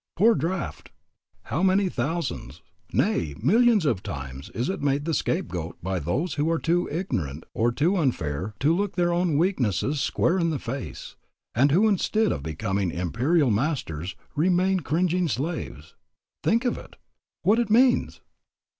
Poor 0.15 0.33
draft! 0.33 0.89
How 1.43 1.61
many 1.61 1.87
thousands, 1.87 2.63
nay 2.91 3.35
millions 3.39 3.85
of 3.85 4.01
times 4.01 4.49
it 4.55 4.61
is 4.67 4.69
made 4.79 5.05
the 5.05 5.13
scapegoat 5.13 5.77
by 5.83 5.99
those 5.99 6.33
who 6.33 6.49
are 6.49 6.57
too 6.57 6.89
ignorant 6.91 7.43
or 7.53 7.71
too 7.71 7.95
unfair 7.97 8.55
to 8.61 8.75
look 8.75 8.95
their 8.95 9.13
own 9.13 9.37
weaknesses 9.37 10.01
square 10.01 10.39
in 10.39 10.49
the 10.49 10.57
face, 10.57 11.17
and 11.53 11.69
who 11.71 11.87
instead 11.87 12.31
of 12.31 12.41
becoming 12.41 12.89
imperial 12.89 13.51
masters, 13.51 14.15
remain 14.35 14.79
cringing 14.79 15.27
slaves. 15.27 15.93
Think 16.43 16.65
of 16.65 16.79
it, 16.79 16.95
what 17.43 17.59
it 17.59 17.69
means! 17.69 18.21